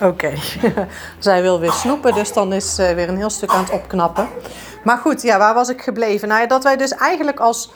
Oké, 0.00 0.32
zij 1.18 1.42
wil 1.42 1.60
weer 1.60 1.72
snoepen, 1.72 2.14
dus 2.14 2.32
dan 2.32 2.52
is 2.52 2.74
ze 2.74 2.94
weer 2.94 3.08
een 3.08 3.16
heel 3.16 3.30
stuk 3.30 3.50
aan 3.50 3.64
het 3.64 3.72
opknappen. 3.72 4.28
Maar 4.84 4.98
goed, 4.98 5.22
ja, 5.22 5.38
waar 5.38 5.54
was 5.54 5.68
ik 5.68 5.82
gebleven? 5.82 6.28
Nou, 6.28 6.46
dat 6.46 6.64
wij 6.64 6.76
dus 6.76 6.90
eigenlijk 6.90 7.40
als, 7.40 7.70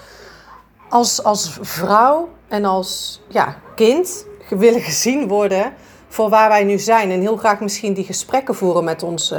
als, 0.89 1.25
als 1.25 1.59
vrouw 1.61 2.29
en 2.49 2.65
als 2.65 3.21
ja, 3.29 3.57
kind 3.75 4.29
willen 4.57 4.81
gezien 4.81 5.29
worden 5.29 5.73
voor 6.09 6.29
waar 6.29 6.49
wij 6.49 6.65
nu 6.65 6.79
zijn. 6.79 7.11
En 7.11 7.21
heel 7.21 7.37
graag 7.37 7.61
misschien 7.61 7.95
die 7.95 8.05
gesprekken 8.05 8.55
voeren 8.55 8.85
met, 8.85 9.03
ons, 9.03 9.35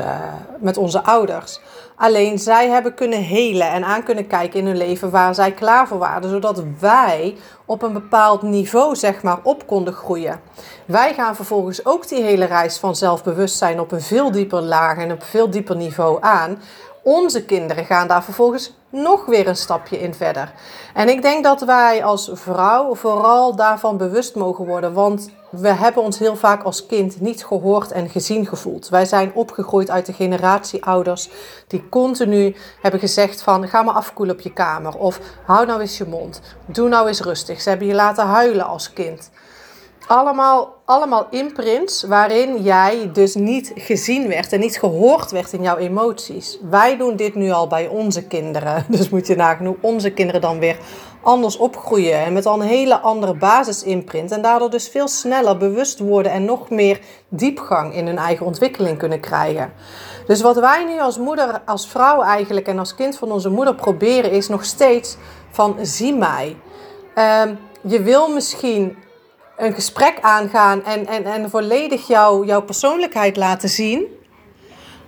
met 0.60 0.78
onze 0.78 1.04
ouders. 1.04 1.60
Alleen 1.96 2.40
zij 2.40 2.70
hebben 2.70 2.94
kunnen 2.94 3.24
helen 3.24 3.72
en 3.72 3.84
aan 3.84 4.04
kunnen 4.04 4.28
kijken 4.28 4.60
in 4.60 4.66
hun 4.66 4.78
leven 4.78 5.10
waar 5.10 5.36
zij 5.36 5.52
klaar 5.52 5.88
voor 5.88 5.98
waren. 5.98 6.30
Zodat 6.30 6.64
wij 6.80 7.36
op 7.72 7.82
een 7.82 7.94
bepaald 7.94 8.42
niveau 8.42 8.96
zeg 8.96 9.24
maar 9.24 9.40
op 9.44 9.68
konden 9.68 9.94
groeien. 9.94 10.42
Wij 10.86 11.14
gaan 11.14 11.36
vervolgens 11.36 11.86
ook 11.86 12.08
die 12.08 12.24
hele 12.24 12.46
reis 12.46 12.78
van 12.78 12.96
zelfbewustzijn 12.96 13.80
op 13.80 13.92
een 13.92 14.02
veel 14.02 14.32
dieper 14.32 14.62
laag 14.62 14.98
en 14.98 15.12
op 15.12 15.24
veel 15.24 15.50
dieper 15.50 15.76
niveau 15.76 16.18
aan. 16.22 16.62
Onze 17.04 17.46
kinderen 17.46 17.86
gaan 17.86 18.08
daar 18.08 18.24
vervolgens 18.24 18.74
nog 18.90 19.26
weer 19.26 19.48
een 19.48 19.56
stapje 19.56 20.00
in 20.00 20.14
verder. 20.14 20.54
En 20.94 21.10
ik 21.10 21.22
denk 21.22 21.44
dat 21.44 21.62
wij 21.62 22.04
als 22.04 22.30
vrouw 22.34 22.96
vooral 22.96 23.56
daarvan 23.56 23.98
bewust 23.98 24.36
mogen 24.36 24.66
worden. 24.66 24.94
Want 24.94 25.30
we 25.50 25.68
hebben 25.68 26.04
ons 26.04 26.20
heel 26.20 26.36
vaak 26.36 26.64
als 26.64 26.86
kind 26.86 27.22
niet 27.22 27.46
gehoord 27.46 27.92
en 27.92 28.10
gezien 28.10 28.46
gevoeld. 28.46 28.90
Wij 28.90 29.06
zijn 29.06 29.32
opgegroeid 29.34 29.90
uit 29.90 30.06
de 30.06 30.14
generatie 30.14 30.86
ouders 30.86 31.30
die 31.68 31.90
continu 31.90 32.56
hebben 32.82 33.00
gezegd 33.00 33.42
van 33.42 33.68
ga 33.68 33.82
maar 33.82 33.94
afkoelen 33.94 34.36
op 34.36 34.42
je 34.42 34.54
kamer. 34.54 34.98
Of 34.98 35.20
hou 35.46 35.66
nou 35.66 35.82
eens 35.82 35.98
je 35.98 36.06
mond. 36.06 36.42
Doe 36.66 36.90
nou 36.90 37.08
eens 37.08 37.22
rustig. 37.22 37.61
Ze 37.62 37.70
hebben 37.70 37.88
je 37.88 37.94
laten 37.94 38.26
huilen 38.26 38.66
als 38.66 38.94
kind 38.94 39.32
allemaal, 40.12 40.82
allemaal 40.86 41.28
imprints 41.30 42.04
waarin 42.04 42.62
jij 42.64 43.10
dus 43.14 43.36
niet 43.36 43.72
gezien 43.76 44.28
werd 44.28 44.54
en 44.54 44.60
niet 44.60 44.80
gehoord 44.80 45.32
werd 45.32 45.54
in 45.54 45.62
jouw 45.62 45.78
emoties. 45.78 46.60
Wij 46.70 46.98
doen 46.98 47.16
dit 47.16 47.36
nu 47.36 47.52
al 47.52 47.68
bij 47.68 47.88
onze 47.88 48.28
kinderen. 48.28 48.86
Dus 48.90 49.10
moet 49.10 49.28
je 49.28 49.36
nagaan 49.36 49.66
hoe 49.66 49.78
onze 49.82 50.12
kinderen 50.12 50.42
dan 50.42 50.60
weer 50.60 50.78
anders 51.22 51.58
opgroeien 51.58 52.20
en 52.20 52.34
met 52.34 52.46
al 52.46 52.62
een 52.62 52.68
hele 52.68 53.00
andere 53.00 53.34
basisimprint. 53.34 54.32
En 54.32 54.42
daardoor 54.42 54.70
dus 54.70 54.88
veel 54.88 55.08
sneller 55.08 55.58
bewust 55.58 56.00
worden 56.00 56.32
en 56.32 56.46
nog 56.46 56.70
meer 56.70 57.00
diepgang 57.30 57.94
in 57.94 58.06
hun 58.06 58.18
eigen 58.18 58.46
ontwikkeling 58.46 58.98
kunnen 58.98 59.20
krijgen. 59.20 59.74
Dus 60.28 60.42
wat 60.42 60.60
wij 60.60 60.86
nu 60.86 61.00
als 61.00 61.18
moeder, 61.18 61.62
als 61.66 61.88
vrouw 61.88 62.22
eigenlijk 62.22 62.68
en 62.68 62.80
als 62.80 62.96
kind 62.96 63.18
van 63.18 63.32
onze 63.32 63.50
moeder 63.50 63.76
proberen 63.76 64.32
is 64.32 64.48
nog 64.48 64.66
steeds 64.66 65.18
van 65.50 65.76
zie 65.82 66.16
mij. 66.16 66.56
Um, 67.16 67.58
je 67.82 68.02
wil 68.02 68.34
misschien 68.34 68.96
een 69.58 69.74
gesprek 69.74 70.18
aangaan 70.22 70.86
en, 70.86 71.08
en, 71.08 71.26
en 71.26 71.50
volledig 71.50 72.08
jou, 72.08 72.46
jouw 72.46 72.62
persoonlijkheid 72.62 73.38
laten 73.38 73.70
zien. 73.70 74.06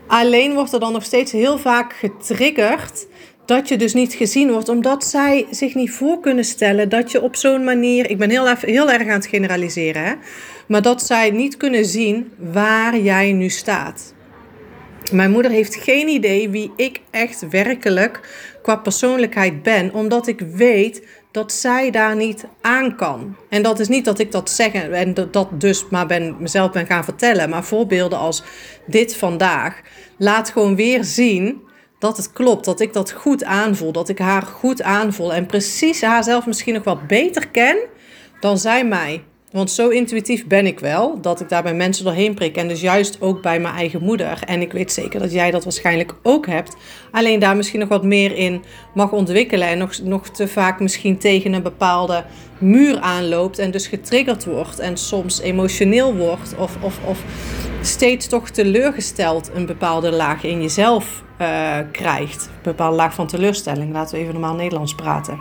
Alleen 0.07 0.53
wordt 0.53 0.73
er 0.73 0.79
dan 0.79 0.93
nog 0.93 1.03
steeds 1.03 1.31
heel 1.31 1.57
vaak 1.57 1.93
getriggerd 1.93 3.05
dat 3.45 3.67
je 3.67 3.77
dus 3.77 3.93
niet 3.93 4.13
gezien 4.13 4.51
wordt, 4.51 4.69
omdat 4.69 5.03
zij 5.03 5.45
zich 5.49 5.75
niet 5.75 5.91
voor 5.91 6.19
kunnen 6.19 6.43
stellen 6.43 6.89
dat 6.89 7.11
je 7.11 7.21
op 7.21 7.35
zo'n 7.35 7.63
manier, 7.63 8.09
ik 8.09 8.17
ben 8.17 8.29
heel, 8.29 8.47
heel 8.59 8.91
erg 8.91 9.01
aan 9.01 9.09
het 9.09 9.25
generaliseren, 9.25 10.03
hè, 10.03 10.13
maar 10.67 10.81
dat 10.81 11.01
zij 11.01 11.31
niet 11.31 11.57
kunnen 11.57 11.85
zien 11.85 12.31
waar 12.37 12.97
jij 12.97 13.31
nu 13.31 13.49
staat. 13.49 14.13
Mijn 15.11 15.31
moeder 15.31 15.51
heeft 15.51 15.75
geen 15.75 16.07
idee 16.07 16.49
wie 16.49 16.71
ik 16.75 17.01
echt 17.11 17.49
werkelijk 17.49 18.19
qua 18.61 18.75
persoonlijkheid 18.75 19.63
ben, 19.63 19.93
omdat 19.93 20.27
ik 20.27 20.39
weet 20.39 21.07
dat 21.33 21.51
zij 21.51 21.91
daar 21.91 22.15
niet 22.15 22.45
aan 22.61 22.95
kan. 22.95 23.35
En 23.49 23.63
dat 23.63 23.79
is 23.79 23.87
niet 23.87 24.05
dat 24.05 24.19
ik 24.19 24.31
dat 24.31 24.49
zeg 24.49 24.73
en 24.73 25.13
dat 25.31 25.47
dus 25.51 25.89
maar 25.89 26.05
ben, 26.05 26.35
mezelf 26.39 26.71
ben 26.71 26.85
gaan 26.85 27.03
vertellen. 27.03 27.49
Maar 27.49 27.63
voorbeelden 27.63 28.19
als 28.19 28.43
dit 28.85 29.15
vandaag 29.15 29.81
laat 30.17 30.49
gewoon 30.49 30.75
weer 30.75 31.03
zien 31.03 31.61
dat 31.99 32.17
het 32.17 32.33
klopt. 32.33 32.65
Dat 32.65 32.79
ik 32.79 32.93
dat 32.93 33.11
goed 33.11 33.43
aanvoel. 33.43 33.91
Dat 33.91 34.09
ik 34.09 34.19
haar 34.19 34.41
goed 34.41 34.81
aanvoel. 34.81 35.33
En 35.33 35.45
precies 35.45 36.01
haarzelf 36.01 36.45
misschien 36.45 36.73
nog 36.73 36.83
wat 36.83 37.07
beter 37.07 37.47
ken 37.47 37.77
dan 38.39 38.57
zij 38.57 38.85
mij. 38.85 39.23
Want 39.53 39.71
zo 39.71 39.89
intuïtief 39.89 40.47
ben 40.47 40.65
ik 40.65 40.79
wel, 40.79 41.21
dat 41.21 41.41
ik 41.41 41.49
daar 41.49 41.63
bij 41.63 41.73
mensen 41.73 42.05
doorheen 42.05 42.33
prik. 42.33 42.57
En 42.57 42.67
dus 42.67 42.81
juist 42.81 43.21
ook 43.21 43.41
bij 43.41 43.59
mijn 43.59 43.75
eigen 43.75 44.03
moeder. 44.03 44.39
En 44.45 44.61
ik 44.61 44.71
weet 44.71 44.91
zeker 44.91 45.19
dat 45.19 45.31
jij 45.31 45.51
dat 45.51 45.63
waarschijnlijk 45.63 46.15
ook 46.23 46.47
hebt. 46.47 46.75
Alleen 47.11 47.39
daar 47.39 47.55
misschien 47.55 47.79
nog 47.79 47.89
wat 47.89 48.03
meer 48.03 48.35
in 48.35 48.63
mag 48.93 49.11
ontwikkelen. 49.11 49.67
En 49.67 49.77
nog, 49.77 49.99
nog 50.01 50.29
te 50.29 50.47
vaak 50.47 50.79
misschien 50.79 51.17
tegen 51.17 51.53
een 51.53 51.61
bepaalde 51.61 52.23
muur 52.57 52.99
aanloopt. 52.99 53.59
En 53.59 53.71
dus 53.71 53.87
getriggerd 53.87 54.45
wordt. 54.45 54.79
En 54.79 54.97
soms 54.97 55.39
emotioneel 55.39 56.15
wordt. 56.15 56.55
Of, 56.57 56.77
of, 56.81 56.99
of 57.05 57.23
steeds 57.81 58.27
toch 58.27 58.49
teleurgesteld 58.49 59.51
een 59.53 59.65
bepaalde 59.65 60.11
laag 60.11 60.43
in 60.43 60.61
jezelf 60.61 61.23
uh, 61.41 61.77
krijgt. 61.91 62.45
Een 62.45 62.61
bepaalde 62.63 62.95
laag 62.95 63.13
van 63.13 63.27
teleurstelling. 63.27 63.93
Laten 63.93 64.15
we 64.15 64.21
even 64.21 64.33
normaal 64.33 64.55
Nederlands 64.55 64.95
praten. 64.95 65.39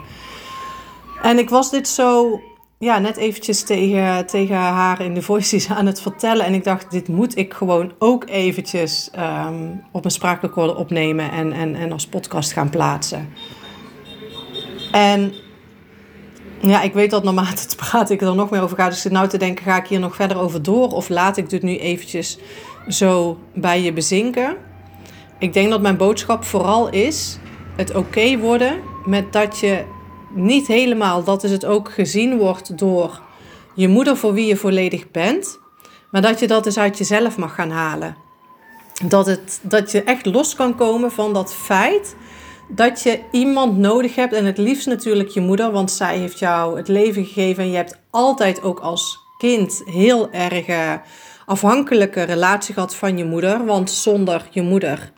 En 1.22 1.38
ik 1.38 1.48
was 1.48 1.70
dit 1.70 1.88
zo 1.88 2.40
ja, 2.82 2.98
net 2.98 3.16
eventjes 3.16 3.62
tegen, 3.62 4.26
tegen 4.26 4.56
haar 4.56 5.00
in 5.00 5.14
de 5.14 5.22
voices 5.22 5.68
aan 5.70 5.86
het 5.86 6.00
vertellen. 6.00 6.46
En 6.46 6.54
ik 6.54 6.64
dacht, 6.64 6.90
dit 6.90 7.08
moet 7.08 7.36
ik 7.36 7.54
gewoon 7.54 7.92
ook 7.98 8.28
eventjes 8.28 9.10
um, 9.46 9.82
op 9.92 10.04
een 10.04 10.10
spraakrecorder 10.10 10.76
opnemen 10.76 11.30
en, 11.30 11.52
en, 11.52 11.74
en 11.74 11.92
als 11.92 12.06
podcast 12.06 12.52
gaan 12.52 12.70
plaatsen. 12.70 13.28
En 14.92 15.32
ja, 16.60 16.82
ik 16.82 16.92
weet 16.92 17.10
dat 17.10 17.24
normaal 17.24 17.46
het 17.46 17.76
praat 17.76 18.10
ik 18.10 18.20
er 18.20 18.34
nog 18.34 18.50
meer 18.50 18.62
over 18.62 18.76
ga. 18.76 18.86
Dus 18.86 18.96
ik 18.96 19.02
zit 19.02 19.12
nou 19.12 19.28
te 19.28 19.38
denken, 19.38 19.64
ga 19.64 19.76
ik 19.76 19.86
hier 19.86 20.00
nog 20.00 20.14
verder 20.14 20.38
over 20.38 20.62
door? 20.62 20.88
Of 20.88 21.08
laat 21.08 21.36
ik 21.36 21.50
dit 21.50 21.62
nu 21.62 21.78
eventjes 21.78 22.38
zo 22.88 23.38
bij 23.54 23.82
je 23.82 23.92
bezinken? 23.92 24.56
Ik 25.38 25.52
denk 25.52 25.70
dat 25.70 25.82
mijn 25.82 25.96
boodschap 25.96 26.44
vooral 26.44 26.90
is 26.90 27.38
het 27.76 27.94
oké 27.94 28.38
worden 28.38 28.80
met 29.04 29.32
dat 29.32 29.58
je 29.58 29.84
niet 30.34 30.66
helemaal, 30.66 31.24
dat 31.24 31.44
is 31.44 31.50
het 31.50 31.64
ook, 31.64 31.92
gezien 31.92 32.36
wordt 32.36 32.78
door 32.78 33.20
je 33.74 33.88
moeder 33.88 34.16
voor 34.16 34.32
wie 34.32 34.46
je 34.46 34.56
volledig 34.56 35.10
bent. 35.10 35.58
Maar 36.10 36.22
dat 36.22 36.40
je 36.40 36.46
dat 36.46 36.64
dus 36.64 36.78
uit 36.78 36.98
jezelf 36.98 37.36
mag 37.36 37.54
gaan 37.54 37.70
halen. 37.70 38.16
Dat, 39.04 39.26
het, 39.26 39.60
dat 39.62 39.90
je 39.90 40.02
echt 40.02 40.26
los 40.26 40.54
kan 40.54 40.74
komen 40.74 41.12
van 41.12 41.32
dat 41.32 41.54
feit 41.54 42.16
dat 42.68 43.02
je 43.02 43.20
iemand 43.30 43.78
nodig 43.78 44.14
hebt. 44.14 44.32
En 44.32 44.44
het 44.44 44.58
liefst 44.58 44.86
natuurlijk 44.86 45.28
je 45.28 45.40
moeder, 45.40 45.70
want 45.70 45.90
zij 45.90 46.18
heeft 46.18 46.38
jou 46.38 46.76
het 46.76 46.88
leven 46.88 47.24
gegeven. 47.24 47.62
En 47.62 47.70
je 47.70 47.76
hebt 47.76 47.98
altijd 48.10 48.62
ook 48.62 48.80
als 48.80 49.18
kind 49.38 49.82
heel 49.84 50.30
erg 50.30 51.00
afhankelijke 51.46 52.22
relatie 52.22 52.74
gehad 52.74 52.94
van 52.94 53.18
je 53.18 53.24
moeder. 53.24 53.64
Want 53.64 53.90
zonder 53.90 54.46
je 54.50 54.62
moeder 54.62 55.12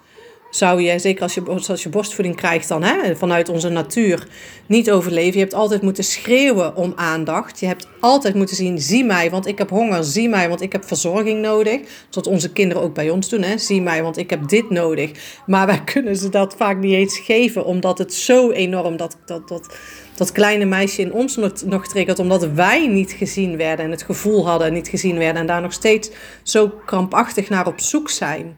zou 0.56 0.82
je, 0.82 0.98
zeker 0.98 1.22
als 1.22 1.34
je, 1.34 1.42
als 1.68 1.82
je 1.82 1.88
borstvoeding 1.88 2.36
krijgt 2.36 2.68
dan, 2.68 2.82
hè, 2.82 3.16
vanuit 3.16 3.48
onze 3.48 3.68
natuur, 3.68 4.26
niet 4.66 4.90
overleven. 4.90 5.32
Je 5.32 5.38
hebt 5.38 5.54
altijd 5.54 5.82
moeten 5.82 6.04
schreeuwen 6.04 6.76
om 6.76 6.92
aandacht. 6.96 7.60
Je 7.60 7.66
hebt 7.66 7.88
altijd 8.00 8.34
moeten 8.34 8.56
zien, 8.56 8.78
zie 8.80 9.04
mij, 9.04 9.30
want 9.30 9.46
ik 9.46 9.58
heb 9.58 9.70
honger. 9.70 10.04
Zie 10.04 10.28
mij, 10.28 10.48
want 10.48 10.60
ik 10.60 10.72
heb 10.72 10.84
verzorging 10.84 11.40
nodig. 11.40 11.80
Zoals 12.08 12.28
onze 12.28 12.52
kinderen 12.52 12.82
ook 12.82 12.94
bij 12.94 13.10
ons 13.10 13.28
doen. 13.28 13.42
Hè. 13.42 13.58
Zie 13.58 13.82
mij, 13.82 14.02
want 14.02 14.16
ik 14.16 14.30
heb 14.30 14.48
dit 14.48 14.70
nodig. 14.70 15.10
Maar 15.46 15.66
wij 15.66 15.80
kunnen 15.94 16.16
ze 16.16 16.28
dat 16.28 16.54
vaak 16.56 16.78
niet 16.78 16.92
eens 16.92 17.18
geven, 17.18 17.64
omdat 17.64 17.98
het 17.98 18.14
zo 18.14 18.50
enorm, 18.50 18.96
dat, 18.96 19.16
dat, 19.26 19.48
dat, 19.48 19.76
dat 20.16 20.32
kleine 20.32 20.64
meisje 20.64 21.02
in 21.02 21.12
ons 21.12 21.36
nog, 21.36 21.64
nog 21.64 21.86
triggert. 21.86 22.18
Omdat 22.18 22.52
wij 22.52 22.86
niet 22.86 23.12
gezien 23.12 23.56
werden 23.56 23.84
en 23.84 23.90
het 23.90 24.02
gevoel 24.02 24.46
hadden 24.46 24.72
niet 24.72 24.88
gezien 24.88 25.18
werden. 25.18 25.40
En 25.40 25.46
daar 25.46 25.62
nog 25.62 25.72
steeds 25.72 26.10
zo 26.42 26.68
krampachtig 26.86 27.48
naar 27.48 27.66
op 27.66 27.80
zoek 27.80 28.10
zijn 28.10 28.56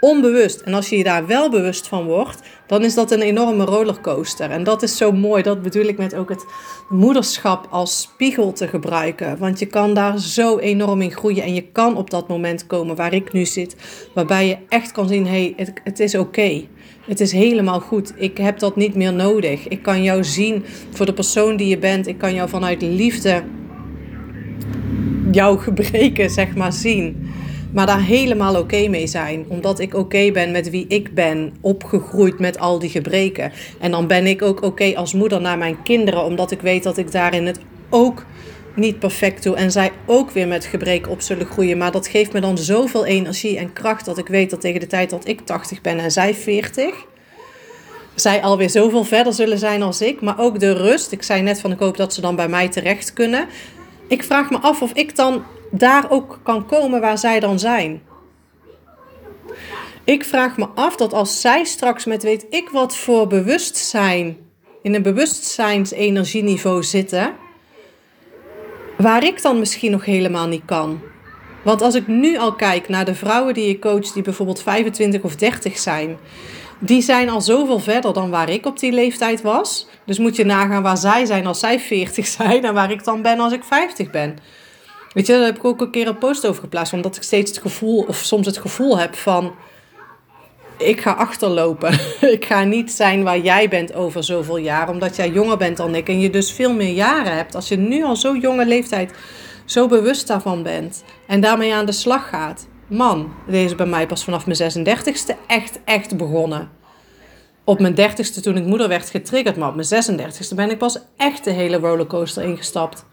onbewust. 0.00 0.60
En 0.60 0.74
als 0.74 0.88
je 0.88 0.96
je 0.96 1.04
daar 1.04 1.26
wel 1.26 1.50
bewust 1.50 1.88
van 1.88 2.04
wordt, 2.04 2.40
dan 2.66 2.84
is 2.84 2.94
dat 2.94 3.10
een 3.10 3.22
enorme 3.22 3.64
rollercoaster. 3.64 4.50
En 4.50 4.64
dat 4.64 4.82
is 4.82 4.96
zo 4.96 5.12
mooi. 5.12 5.42
Dat 5.42 5.62
bedoel 5.62 5.84
ik 5.84 5.98
met 5.98 6.14
ook 6.14 6.28
het 6.28 6.44
moederschap 6.88 7.66
als 7.70 8.00
spiegel 8.00 8.52
te 8.52 8.68
gebruiken. 8.68 9.38
Want 9.38 9.58
je 9.58 9.66
kan 9.66 9.94
daar 9.94 10.18
zo 10.18 10.58
enorm 10.58 11.00
in 11.00 11.12
groeien. 11.12 11.42
En 11.42 11.54
je 11.54 11.62
kan 11.62 11.96
op 11.96 12.10
dat 12.10 12.28
moment 12.28 12.66
komen 12.66 12.96
waar 12.96 13.12
ik 13.12 13.32
nu 13.32 13.44
zit. 13.44 13.76
Waarbij 14.14 14.46
je 14.46 14.58
echt 14.68 14.92
kan 14.92 15.08
zien: 15.08 15.26
hé, 15.26 15.30
hey, 15.30 15.52
het, 15.56 15.72
het 15.84 16.00
is 16.00 16.14
oké. 16.14 16.64
Het 17.06 17.20
is 17.20 17.32
helemaal 17.32 17.80
goed. 17.80 18.12
Ik 18.16 18.38
heb 18.38 18.58
dat 18.58 18.76
niet 18.76 18.94
meer 18.94 19.12
nodig. 19.12 19.68
Ik 19.68 19.82
kan 19.82 20.02
jou 20.02 20.24
zien 20.24 20.64
voor 20.90 21.06
de 21.06 21.12
persoon 21.12 21.56
die 21.56 21.68
je 21.68 21.78
bent. 21.78 22.06
Ik 22.06 22.18
kan 22.18 22.34
jou 22.34 22.48
vanuit 22.48 22.82
liefde 22.82 23.42
jouw 25.32 25.56
gebreken, 25.56 26.30
zeg 26.30 26.56
maar, 26.56 26.72
zien. 26.72 27.30
Maar 27.72 27.86
daar 27.86 28.02
helemaal 28.02 28.58
oké 28.58 28.88
mee 28.88 29.06
zijn. 29.06 29.44
Omdat 29.48 29.78
ik 29.78 29.94
oké 29.94 30.30
ben 30.32 30.50
met 30.50 30.70
wie 30.70 30.86
ik 30.88 31.14
ben. 31.14 31.52
Opgegroeid 31.60 32.38
met 32.38 32.58
al 32.58 32.78
die 32.78 32.90
gebreken. 32.90 33.52
En 33.80 33.90
dan 33.90 34.06
ben 34.06 34.26
ik 34.26 34.42
ook 34.42 34.62
oké 34.62 34.96
als 34.96 35.12
moeder 35.12 35.40
naar 35.40 35.58
mijn 35.58 35.82
kinderen. 35.82 36.24
Omdat 36.24 36.50
ik 36.50 36.60
weet 36.60 36.82
dat 36.82 36.96
ik 36.96 37.12
daarin 37.12 37.46
het 37.46 37.60
ook 37.90 38.24
niet 38.74 38.98
perfect 38.98 39.42
doe. 39.42 39.56
En 39.56 39.72
zij 39.72 39.90
ook 40.06 40.30
weer 40.30 40.48
met 40.48 40.64
gebreken 40.64 41.10
op 41.10 41.20
zullen 41.20 41.46
groeien. 41.46 41.78
Maar 41.78 41.92
dat 41.92 42.06
geeft 42.06 42.32
me 42.32 42.40
dan 42.40 42.58
zoveel 42.58 43.06
energie 43.06 43.58
en 43.58 43.72
kracht. 43.72 44.04
Dat 44.04 44.18
ik 44.18 44.28
weet 44.28 44.50
dat 44.50 44.60
tegen 44.60 44.80
de 44.80 44.86
tijd 44.86 45.10
dat 45.10 45.28
ik 45.28 45.40
80 45.40 45.80
ben 45.80 45.98
en 45.98 46.10
zij 46.10 46.34
40 46.34 47.06
zij 48.20 48.42
alweer 48.42 48.70
zoveel 48.70 49.04
verder 49.04 49.32
zullen 49.32 49.58
zijn 49.58 49.82
als 49.82 50.00
ik. 50.00 50.20
Maar 50.20 50.38
ook 50.38 50.60
de 50.60 50.72
rust. 50.72 51.12
Ik 51.12 51.22
zei 51.22 51.42
net 51.42 51.60
van 51.60 51.72
ik 51.72 51.78
hoop 51.78 51.96
dat 51.96 52.14
ze 52.14 52.20
dan 52.20 52.36
bij 52.36 52.48
mij 52.48 52.68
terecht 52.68 53.12
kunnen. 53.12 53.46
Ik 54.08 54.22
vraag 54.22 54.50
me 54.50 54.58
af 54.58 54.82
of 54.82 54.92
ik 54.92 55.16
dan 55.16 55.44
daar 55.70 56.10
ook 56.10 56.40
kan 56.42 56.66
komen 56.66 57.00
waar 57.00 57.18
zij 57.18 57.40
dan 57.40 57.58
zijn. 57.58 58.02
Ik 60.04 60.24
vraag 60.24 60.56
me 60.56 60.66
af 60.74 60.96
dat 60.96 61.12
als 61.12 61.40
zij 61.40 61.64
straks 61.64 62.04
met 62.04 62.22
weet 62.22 62.46
ik 62.50 62.68
wat 62.68 62.96
voor 62.96 63.26
bewustzijn, 63.26 64.36
in 64.82 64.94
een 64.94 65.02
bewustzijnsenergieniveau 65.02 66.82
zitten, 66.82 67.34
waar 68.96 69.24
ik 69.24 69.42
dan 69.42 69.58
misschien 69.58 69.90
nog 69.90 70.04
helemaal 70.04 70.46
niet 70.46 70.64
kan. 70.64 71.00
Want 71.62 71.82
als 71.82 71.94
ik 71.94 72.06
nu 72.06 72.38
al 72.38 72.52
kijk 72.52 72.88
naar 72.88 73.04
de 73.04 73.14
vrouwen 73.14 73.54
die 73.54 73.68
ik 73.68 73.80
coach, 73.80 74.12
die 74.12 74.22
bijvoorbeeld 74.22 74.62
25 74.62 75.22
of 75.22 75.36
30 75.36 75.78
zijn, 75.78 76.16
die 76.78 77.02
zijn 77.02 77.28
al 77.28 77.40
zoveel 77.40 77.78
verder 77.78 78.12
dan 78.12 78.30
waar 78.30 78.48
ik 78.48 78.66
op 78.66 78.78
die 78.78 78.92
leeftijd 78.92 79.42
was. 79.42 79.88
Dus 80.04 80.18
moet 80.18 80.36
je 80.36 80.44
nagaan 80.44 80.82
waar 80.82 80.96
zij 80.96 81.24
zijn 81.24 81.46
als 81.46 81.60
zij 81.60 81.80
40 81.80 82.26
zijn 82.38 82.64
en 82.64 82.74
waar 82.74 82.90
ik 82.90 83.04
dan 83.04 83.22
ben 83.22 83.38
als 83.38 83.52
ik 83.52 83.64
50 83.64 84.10
ben. 84.10 84.36
Weet 85.12 85.26
je, 85.26 85.32
daar 85.32 85.44
heb 85.44 85.56
ik 85.56 85.64
ook 85.64 85.80
een 85.80 85.90
keer 85.90 86.08
een 86.08 86.18
post 86.18 86.46
over 86.46 86.62
geplaatst. 86.62 86.92
Omdat 86.92 87.16
ik 87.16 87.22
steeds 87.22 87.50
het 87.50 87.60
gevoel, 87.60 88.04
of 88.08 88.16
soms 88.16 88.46
het 88.46 88.58
gevoel 88.58 88.98
heb 88.98 89.14
van... 89.14 89.54
Ik 90.76 91.00
ga 91.00 91.12
achterlopen. 91.12 91.92
ik 92.36 92.44
ga 92.44 92.64
niet 92.64 92.92
zijn 92.92 93.22
waar 93.22 93.38
jij 93.38 93.68
bent 93.68 93.94
over 93.94 94.24
zoveel 94.24 94.56
jaar. 94.56 94.88
Omdat 94.88 95.16
jij 95.16 95.28
jonger 95.28 95.56
bent 95.56 95.76
dan 95.76 95.94
ik. 95.94 96.08
En 96.08 96.20
je 96.20 96.30
dus 96.30 96.52
veel 96.52 96.72
meer 96.72 96.92
jaren 96.92 97.36
hebt. 97.36 97.54
Als 97.54 97.68
je 97.68 97.76
nu 97.76 98.04
al 98.04 98.16
zo 98.16 98.36
jonge 98.36 98.66
leeftijd 98.66 99.12
zo 99.68 99.86
bewust 99.86 100.26
daarvan 100.26 100.62
bent. 100.62 101.04
En 101.26 101.40
daarmee 101.40 101.74
aan 101.74 101.86
de 101.86 101.92
slag 101.92 102.28
gaat. 102.28 102.66
Man, 102.86 103.32
deze 103.46 103.74
bij 103.74 103.86
mij 103.86 104.06
pas 104.06 104.24
vanaf 104.24 104.46
mijn 104.46 104.72
36ste 104.72 105.36
echt, 105.46 105.78
echt 105.84 106.16
begonnen. 106.16 106.70
Op 107.64 107.80
mijn 107.80 107.94
30ste 107.94 108.42
toen 108.42 108.56
ik 108.56 108.64
moeder 108.64 108.88
werd 108.88 109.10
getriggerd. 109.10 109.56
Maar 109.56 109.68
op 109.68 109.74
mijn 109.74 110.20
36ste 110.20 110.54
ben 110.54 110.70
ik 110.70 110.78
pas 110.78 110.98
echt 111.16 111.44
de 111.44 111.50
hele 111.50 111.76
rollercoaster 111.76 112.42
ingestapt. 112.42 113.04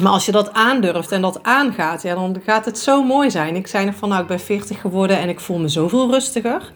Maar 0.00 0.12
als 0.12 0.26
je 0.26 0.32
dat 0.32 0.52
aandurft 0.52 1.12
en 1.12 1.22
dat 1.22 1.42
aangaat, 1.42 2.02
ja, 2.02 2.14
dan 2.14 2.42
gaat 2.44 2.64
het 2.64 2.78
zo 2.78 3.02
mooi 3.02 3.30
zijn. 3.30 3.56
Ik 3.56 3.66
zei 3.66 3.84
nog 3.84 3.94
van, 3.94 4.08
nou, 4.08 4.22
ik 4.22 4.28
ben 4.28 4.40
40 4.40 4.80
geworden 4.80 5.18
en 5.18 5.28
ik 5.28 5.40
voel 5.40 5.58
me 5.58 5.68
zoveel 5.68 6.10
rustiger. 6.10 6.72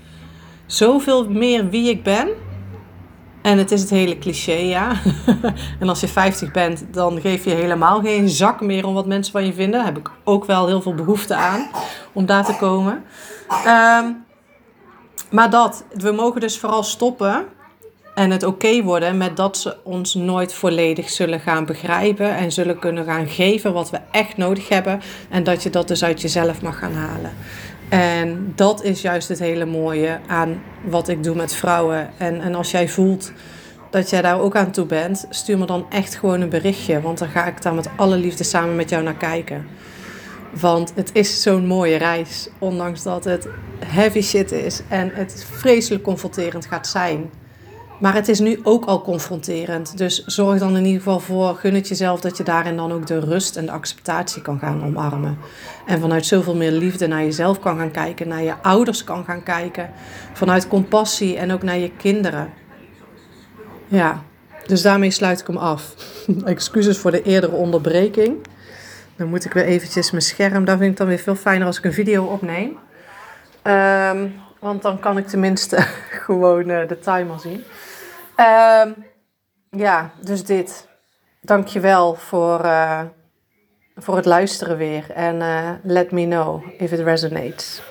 Zoveel 0.66 1.30
meer 1.30 1.68
wie 1.68 1.90
ik 1.90 2.02
ben. 2.02 2.28
En 3.42 3.58
het 3.58 3.70
is 3.70 3.80
het 3.80 3.90
hele 3.90 4.18
cliché, 4.18 4.52
ja. 4.52 4.92
en 5.80 5.88
als 5.88 6.00
je 6.00 6.08
50 6.08 6.50
bent, 6.50 6.84
dan 6.90 7.20
geef 7.20 7.44
je 7.44 7.50
helemaal 7.50 8.00
geen 8.00 8.28
zak 8.28 8.60
meer 8.60 8.86
om 8.86 8.94
wat 8.94 9.06
mensen 9.06 9.32
van 9.32 9.46
je 9.46 9.52
vinden. 9.52 9.78
Daar 9.78 9.84
heb 9.84 9.98
ik 9.98 10.10
ook 10.24 10.44
wel 10.44 10.66
heel 10.66 10.82
veel 10.82 10.94
behoefte 10.94 11.34
aan 11.34 11.70
om 12.12 12.26
daar 12.26 12.44
te 12.44 12.56
komen. 12.56 13.04
Ehm, 13.48 14.06
maar 15.30 15.50
dat, 15.50 15.84
we 15.94 16.10
mogen 16.12 16.40
dus 16.40 16.58
vooral 16.58 16.82
stoppen 16.82 17.46
en 18.14 18.30
het 18.30 18.42
oké 18.42 18.82
worden 18.82 19.16
met 19.16 19.36
dat 19.36 19.56
ze 19.56 19.76
ons 19.82 20.14
nooit 20.14 20.54
volledig 20.54 21.10
zullen 21.10 21.40
gaan 21.40 21.64
begrijpen 21.64 22.36
en 22.36 22.52
zullen 22.52 22.78
kunnen 22.78 23.04
gaan 23.04 23.28
geven 23.28 23.72
wat 23.72 23.90
we 23.90 23.98
echt 24.10 24.36
nodig 24.36 24.68
hebben. 24.68 25.00
En 25.28 25.44
dat 25.44 25.62
je 25.62 25.70
dat 25.70 25.88
dus 25.88 26.04
uit 26.04 26.20
jezelf 26.20 26.62
mag 26.62 26.78
gaan 26.78 26.94
halen. 26.94 27.32
En 27.90 28.52
dat 28.54 28.82
is 28.82 29.02
juist 29.02 29.28
het 29.28 29.38
hele 29.38 29.64
mooie 29.64 30.18
aan 30.26 30.62
wat 30.84 31.08
ik 31.08 31.22
doe 31.22 31.34
met 31.34 31.54
vrouwen. 31.54 32.10
En, 32.16 32.40
en 32.40 32.54
als 32.54 32.70
jij 32.70 32.88
voelt 32.88 33.32
dat 33.90 34.10
jij 34.10 34.22
daar 34.22 34.40
ook 34.40 34.56
aan 34.56 34.70
toe 34.70 34.86
bent, 34.86 35.26
stuur 35.30 35.58
me 35.58 35.66
dan 35.66 35.86
echt 35.88 36.14
gewoon 36.14 36.40
een 36.40 36.48
berichtje. 36.48 37.00
Want 37.00 37.18
dan 37.18 37.28
ga 37.28 37.46
ik 37.46 37.62
daar 37.62 37.74
met 37.74 37.88
alle 37.96 38.16
liefde 38.16 38.44
samen 38.44 38.76
met 38.76 38.90
jou 38.90 39.02
naar 39.02 39.16
kijken. 39.16 39.66
Want 40.60 40.92
het 40.94 41.10
is 41.12 41.42
zo'n 41.42 41.66
mooie 41.66 41.96
reis, 41.96 42.48
ondanks 42.58 43.02
dat 43.02 43.24
het 43.24 43.48
heavy 43.78 44.20
shit 44.20 44.52
is 44.52 44.80
en 44.88 45.10
het 45.14 45.46
vreselijk 45.50 46.02
confronterend 46.02 46.66
gaat 46.66 46.86
zijn. 46.86 47.30
Maar 48.00 48.14
het 48.14 48.28
is 48.28 48.38
nu 48.38 48.60
ook 48.62 48.84
al 48.84 49.02
confronterend. 49.02 49.98
Dus 49.98 50.24
zorg 50.24 50.58
dan 50.58 50.76
in 50.76 50.84
ieder 50.84 51.02
geval 51.02 51.20
voor, 51.20 51.54
gun 51.54 51.74
het 51.74 51.88
jezelf 51.88 52.20
dat 52.20 52.36
je 52.36 52.42
daarin 52.42 52.76
dan 52.76 52.92
ook 52.92 53.06
de 53.06 53.20
rust 53.20 53.56
en 53.56 53.66
de 53.66 53.72
acceptatie 53.72 54.42
kan 54.42 54.58
gaan 54.58 54.84
omarmen. 54.84 55.38
En 55.86 56.00
vanuit 56.00 56.26
zoveel 56.26 56.56
meer 56.56 56.70
liefde 56.70 57.06
naar 57.06 57.22
jezelf 57.22 57.58
kan 57.58 57.78
gaan 57.78 57.90
kijken, 57.90 58.28
naar 58.28 58.42
je 58.42 58.54
ouders 58.62 59.04
kan 59.04 59.24
gaan 59.24 59.42
kijken. 59.42 59.90
Vanuit 60.32 60.68
compassie 60.68 61.36
en 61.36 61.52
ook 61.52 61.62
naar 61.62 61.78
je 61.78 61.90
kinderen. 61.96 62.52
Ja, 63.88 64.22
Dus 64.66 64.82
daarmee 64.82 65.10
sluit 65.10 65.40
ik 65.40 65.46
hem 65.46 65.56
af. 65.56 65.94
Excuses 66.44 66.98
voor 66.98 67.10
de 67.10 67.22
eerdere 67.22 67.52
onderbreking. 67.52 68.36
Dan 69.16 69.28
moet 69.28 69.44
ik 69.44 69.52
weer 69.52 69.64
eventjes 69.64 70.10
mijn 70.10 70.22
scherm. 70.22 70.64
Daar 70.64 70.78
vind 70.78 70.90
ik 70.90 70.96
dan 70.96 71.06
weer 71.06 71.18
veel 71.18 71.36
fijner 71.36 71.66
als 71.66 71.78
ik 71.78 71.84
een 71.84 71.92
video 71.92 72.24
opneem. 72.24 72.78
Ehm, 73.62 74.26
want 74.60 74.82
dan 74.82 74.98
kan 74.98 75.18
ik 75.18 75.26
tenminste 75.26 75.80
gewoon 76.24 76.68
uh, 76.68 76.88
de 76.88 76.98
timer 76.98 77.40
zien. 77.40 77.64
Um, 78.36 79.06
ja, 79.70 80.10
dus 80.20 80.44
dit. 80.44 80.88
Dankjewel 81.40 82.14
voor, 82.14 82.64
uh, 82.64 83.00
voor 83.96 84.16
het 84.16 84.24
luisteren 84.24 84.76
weer. 84.76 85.10
En 85.10 85.36
uh, 85.36 85.70
let 85.82 86.10
me 86.10 86.24
know 86.24 86.62
if 86.78 86.92
it 86.92 87.00
resonates. 87.00 87.82